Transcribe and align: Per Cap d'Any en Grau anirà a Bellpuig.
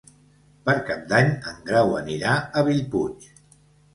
Per 0.67 0.73
Cap 0.85 1.01
d'Any 1.11 1.29
en 1.51 1.59
Grau 1.69 1.93
anirà 1.99 2.33
a 2.61 2.63
Bellpuig. 2.71 3.29